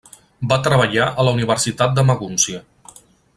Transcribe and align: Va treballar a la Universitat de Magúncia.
Va 0.53 0.57
treballar 0.67 1.09
a 1.09 1.25
la 1.27 1.33
Universitat 1.37 1.93
de 1.99 2.07
Magúncia. 2.09 2.63